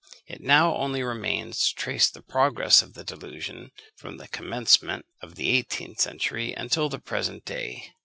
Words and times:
It 0.25 0.41
now 0.41 0.75
only 0.77 1.03
remains 1.03 1.59
to 1.69 1.75
trace 1.75 2.09
the 2.09 2.23
progress 2.23 2.81
of 2.81 2.95
the 2.95 3.03
delusion 3.03 3.69
from 3.95 4.17
the 4.17 4.27
commencement 4.27 5.05
of 5.21 5.35
the 5.35 5.49
eighteenth 5.51 5.99
century 6.01 6.53
until 6.55 6.89
the 6.89 6.97
present 6.97 7.45
day. 7.45 7.93